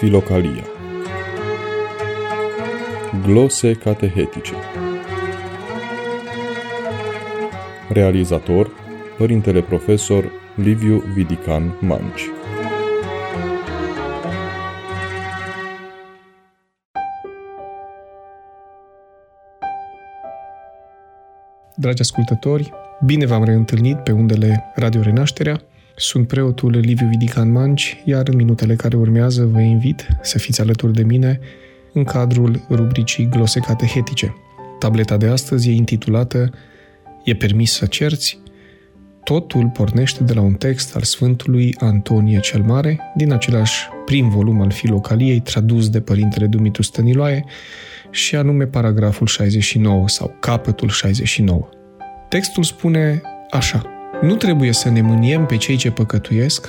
[0.00, 0.64] Filocalia
[3.22, 4.52] Glose catehetice.
[7.88, 8.70] Realizator
[9.18, 12.22] Părintele Profesor Liviu Vidican Manci.
[21.74, 22.72] Dragi ascultători,
[23.04, 25.60] bine v-am reîntâlnit pe undele Radio Renașterea.
[26.00, 30.92] Sunt preotul Liviu Vidican Manci, iar în minutele care urmează vă invit să fiți alături
[30.92, 31.40] de mine
[31.92, 34.34] în cadrul rubricii Glose Catehetice.
[34.78, 36.50] Tableta de astăzi e intitulată
[37.24, 38.38] E permis să cerți?
[39.24, 44.60] Totul pornește de la un text al Sfântului Antonie cel Mare, din același prim volum
[44.60, 47.44] al Filocaliei, tradus de Părintele Dumitru Stăniloae,
[48.10, 51.68] și anume paragraful 69 sau capătul 69.
[52.28, 53.99] Textul spune așa.
[54.20, 56.68] Nu trebuie să ne mâniem pe cei ce păcătuiesc,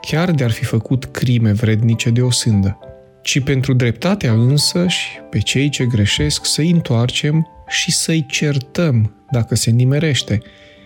[0.00, 2.78] chiar de-ar fi făcut crime vrednice de o sândă,
[3.22, 9.70] ci pentru dreptatea însăși pe cei ce greșesc să-i întoarcem și să-i certăm dacă se
[9.70, 10.42] nimerește,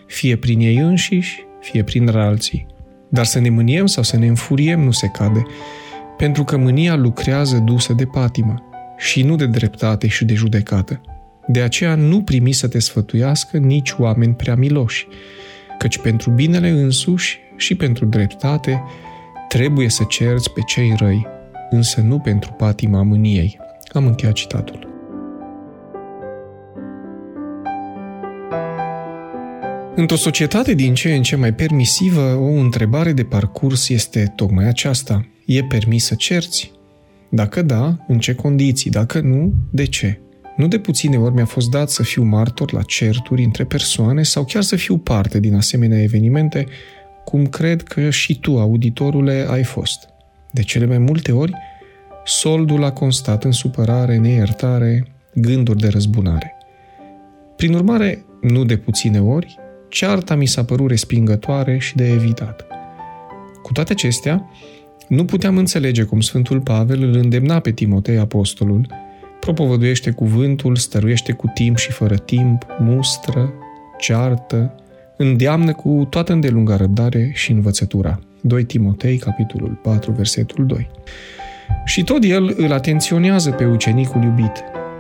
[0.06, 2.66] fie prin ei înșiși, fie prin alții.
[3.08, 5.42] Dar să ne mâniem sau să ne înfuriem nu se cade,
[6.16, 8.62] pentru că mânia lucrează dusă de patimă
[8.96, 11.00] și nu de dreptate și de judecată.
[11.46, 15.06] De aceea nu primi să te sfătuiască nici oameni prea miloși,
[15.80, 18.82] căci pentru binele însuși și pentru dreptate
[19.48, 21.26] trebuie să cerți pe cei răi,
[21.70, 23.58] însă nu pentru patima mâniei.
[23.92, 24.88] Am încheiat citatul.
[29.94, 35.26] Într-o societate din ce în ce mai permisivă, o întrebare de parcurs este tocmai aceasta.
[35.46, 36.72] E permis să cerți?
[37.30, 38.90] Dacă da, în ce condiții?
[38.90, 40.20] Dacă nu, de ce?
[40.60, 44.44] Nu de puține ori mi-a fost dat să fiu martor la certuri între persoane sau
[44.44, 46.66] chiar să fiu parte din asemenea evenimente,
[47.24, 50.08] cum cred că și tu, auditorule, ai fost.
[50.50, 51.52] De cele mai multe ori,
[52.24, 56.52] soldul a constat în supărare, neiertare, gânduri de răzbunare.
[57.56, 62.66] Prin urmare, nu de puține ori, cearta mi s-a părut respingătoare și de evitat.
[63.62, 64.50] Cu toate acestea,
[65.08, 68.86] nu puteam înțelege cum Sfântul Pavel îl îndemna pe Timotei apostolul,
[69.40, 73.52] propovăduiește cuvântul, stăruiește cu timp și fără timp, mustră,
[73.98, 74.74] ceartă,
[75.16, 78.20] îndeamnă cu toată îndelunga răbdare și învățătura.
[78.40, 80.90] 2 Timotei, capitolul 4, versetul 2.
[81.84, 84.52] Și tot el îl atenționează pe ucenicul iubit,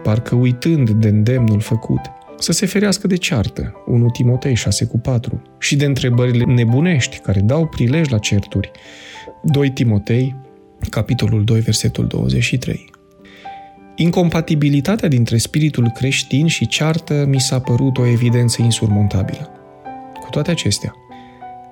[0.02, 2.00] parcă uitând de îndemnul făcut,
[2.38, 7.40] să se ferească de ceartă, 1 Timotei 6 cu 4, și de întrebările nebunești care
[7.40, 8.70] dau prilej la certuri,
[9.42, 10.36] 2 Timotei,
[10.90, 12.89] capitolul 2, versetul 23.
[14.00, 19.50] Incompatibilitatea dintre spiritul creștin și ceartă mi s-a părut o evidență insurmontabilă.
[20.20, 20.94] Cu toate acestea,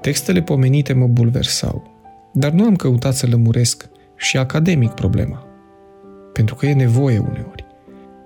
[0.00, 1.82] textele pomenite mă bulversau,
[2.32, 5.46] dar nu am căutat să lămuresc și academic problema,
[6.32, 7.64] pentru că e nevoie uneori.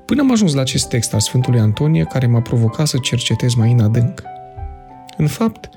[0.07, 3.73] Până am ajuns la acest text al Sfântului Antonie, care m-a provocat să cercetez mai
[3.73, 4.23] în adânc.
[5.17, 5.69] În fapt,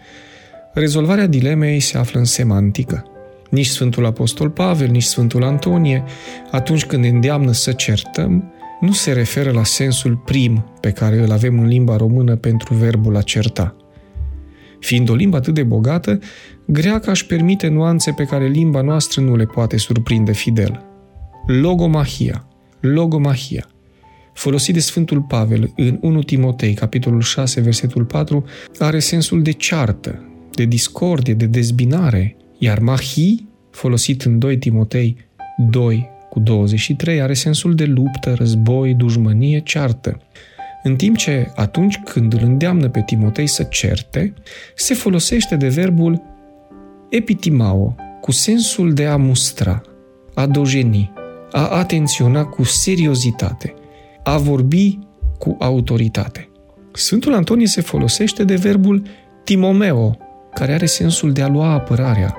[0.73, 3.05] rezolvarea dilemei se află în semantică–
[3.49, 6.03] nici Sfântul Apostol Pavel, nici Sfântul Antonie,
[6.51, 11.31] atunci când ne îndeamnă să certăm, nu se referă la sensul prim pe care îl
[11.31, 13.75] avem în limba română pentru verbul a certa.
[14.79, 16.19] Fiind o limbă atât de bogată,
[16.65, 20.85] greaca își permite nuanțe pe care limba noastră nu le poate surprinde fidel.
[21.47, 22.47] Logomahia,
[22.79, 23.67] logomahia,
[24.33, 28.45] folosit de Sfântul Pavel în 1 Timotei, capitolul 6, versetul 4,
[28.79, 35.17] are sensul de ceartă, de discordie, de dezbinare, iar mahi, folosit în 2 Timotei
[35.57, 40.21] 2 cu 23, are sensul de luptă, război, dușmănie, ceartă.
[40.83, 44.33] În timp ce atunci când îl îndeamnă pe Timotei să certe,
[44.75, 46.21] se folosește de verbul
[47.09, 49.81] epitimao, cu sensul de a mustra,
[50.33, 51.11] a dojeni,
[51.51, 53.73] a atenționa cu seriozitate,
[54.23, 54.99] a vorbi
[55.39, 56.49] cu autoritate.
[56.93, 59.01] Sfântul Antonie se folosește de verbul
[59.43, 60.17] timomeo,
[60.55, 62.37] care are sensul de a lua apărarea,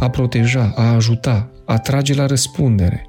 [0.00, 3.06] a proteja, a ajuta, a trage la răspundere,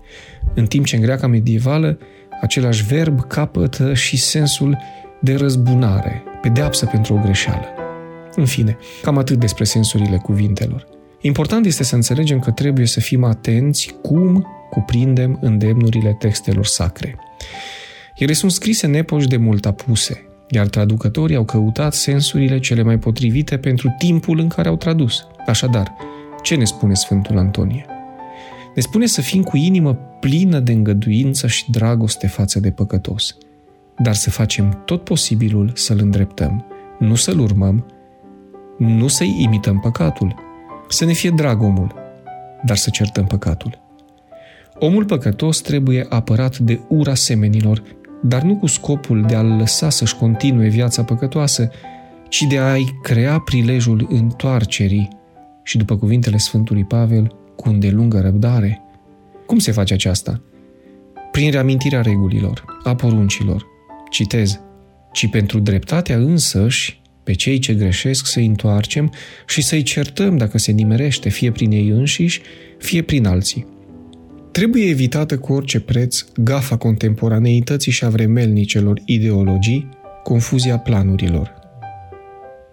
[0.54, 1.98] în timp ce în greaca medievală
[2.42, 4.78] același verb capătă și sensul
[5.22, 7.66] de răzbunare, pedeapsă pentru o greșeală.
[8.36, 10.88] În fine, cam atât despre sensurile cuvintelor.
[11.22, 17.16] Important este să înțelegem că trebuie să fim atenți cum cuprindem îndemnurile textelor sacre.
[18.16, 23.00] Ele sunt scrise în epoși de mult apuse, iar traducătorii au căutat sensurile cele mai
[23.00, 25.28] potrivite pentru timpul în care au tradus.
[25.48, 25.94] Așadar,
[26.42, 27.86] ce ne spune Sfântul Antonie?
[28.76, 33.38] Ne spune să fim cu inimă plină de îngăduință și dragoste față de păcătos,
[33.98, 36.66] dar să facem tot posibilul să-l îndreptăm,
[37.00, 37.86] nu să-l urmăm,
[38.78, 40.36] nu să-i imităm păcatul,
[40.88, 41.96] să ne fie drag omul,
[42.66, 43.82] dar să certăm păcatul.
[44.80, 47.84] Omul păcătos trebuie apărat de ura semenilor,
[48.26, 51.72] dar nu cu scopul de a-l lăsa să-și continue viața păcătoasă,
[52.30, 55.08] ci de a-i crea prilejul întoarcerii
[55.64, 58.82] și, după cuvintele Sfântului Pavel, cu îndelungă răbdare.
[59.46, 60.42] Cum se face aceasta?
[61.32, 63.66] Prin reamintirea regulilor, a poruncilor.
[64.10, 64.60] Citez,
[65.12, 69.12] ci pentru dreptatea însăși, pe cei ce greșesc să-i întoarcem
[69.48, 72.42] și să-i certăm dacă se nimerește, fie prin ei înșiși,
[72.78, 73.73] fie prin alții.
[74.54, 79.90] Trebuie evitată cu orice preț gafa contemporaneității și a vremelnicelor ideologii,
[80.24, 81.54] confuzia planurilor.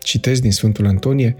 [0.02, 1.36] Citez din Sfântul Antonie,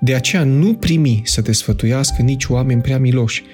[0.00, 3.44] de aceea nu primi să te sfătuiască nici oameni prea miloși,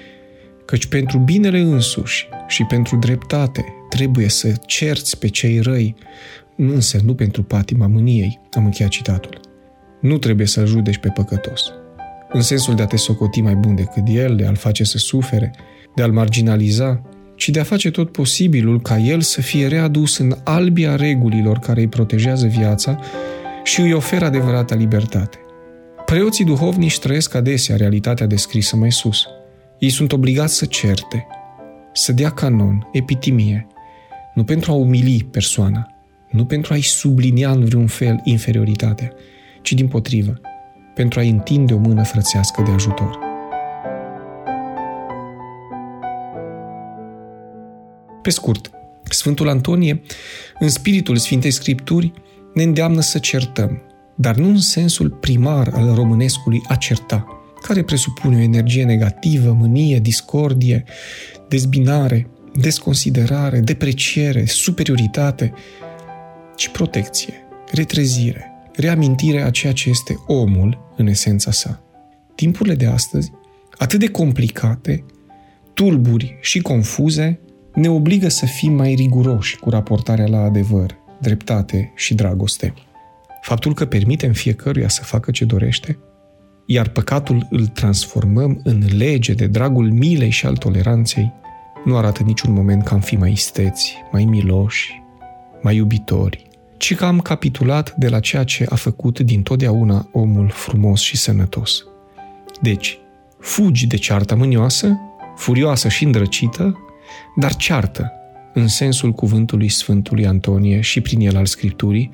[0.65, 5.95] căci pentru binele însuși și pentru dreptate trebuie să cerți pe cei răi,
[6.55, 9.39] însă nu pentru patima mâniei, am încheiat citatul.
[10.01, 11.61] Nu trebuie să-l judeci pe păcătos,
[12.31, 15.51] în sensul de a te socoti mai bun decât el, de a-l face să sufere,
[15.95, 17.01] de a-l marginaliza,
[17.35, 21.79] ci de a face tot posibilul ca el să fie readus în albia regulilor care
[21.79, 22.99] îi protejează viața
[23.63, 25.37] și îi oferă adevărata libertate.
[26.05, 29.25] Preoții duhovnici trăiesc adesea realitatea descrisă mai sus.
[29.79, 31.27] Ei sunt obligați să certe,
[31.93, 33.67] să dea canon, epitimie,
[34.33, 35.87] nu pentru a umili persoana,
[36.31, 39.11] nu pentru a-i sublinia în vreun fel inferioritatea,
[39.61, 40.39] ci din potrivă,
[40.95, 43.30] pentru a-i întinde o mână frățească de ajutor.
[48.21, 48.71] Pe scurt,
[49.03, 50.01] Sfântul Antonie,
[50.59, 52.11] în spiritul Sfintei Scripturi,
[52.53, 53.81] ne îndeamnă să certăm,
[54.15, 57.25] dar nu în sensul primar al românescului a certa,
[57.61, 60.83] care presupune o energie negativă, mânie, discordie,
[61.47, 65.53] dezbinare, desconsiderare, depreciere, superioritate,
[66.55, 67.33] ci protecție,
[67.71, 71.83] retrezire, reamintire a ceea ce este omul în esența sa.
[72.35, 73.31] Timpurile de astăzi,
[73.77, 75.05] atât de complicate,
[75.73, 77.39] tulburi și confuze,
[77.73, 82.73] ne obligă să fim mai riguroși cu raportarea la adevăr, dreptate și dragoste.
[83.41, 85.97] Faptul că permitem fiecăruia să facă ce dorește,
[86.65, 91.33] iar păcatul îl transformăm în lege de dragul milei și al toleranței,
[91.85, 95.01] nu arată niciun moment că am fi mai isteți, mai miloși,
[95.61, 96.47] mai iubitori,
[96.77, 101.17] ci că am capitulat de la ceea ce a făcut din totdeauna omul frumos și
[101.17, 101.83] sănătos.
[102.61, 102.99] Deci,
[103.39, 104.99] fugi de cearta mânioasă,
[105.35, 106.77] furioasă și îndrăcită,
[107.35, 108.11] dar ceartă,
[108.53, 112.11] în sensul cuvântului Sfântului Antonie și prin el al Scripturii,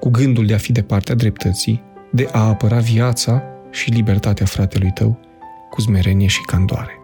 [0.00, 4.90] cu gândul de a fi de partea dreptății, de a apăra viața și libertatea fratelui
[4.94, 5.18] tău
[5.70, 7.00] cu smerenie și candoare.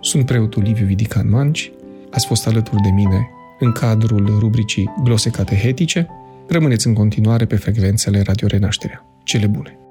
[0.00, 1.72] Sunt preotul Liviu Vidican Manci,
[2.10, 6.06] ați fost alături de mine în cadrul rubricii Glose Catehetice.
[6.48, 9.04] Rămâneți în continuare pe frecvențele Radio Renașterea.
[9.22, 9.81] Cele bune!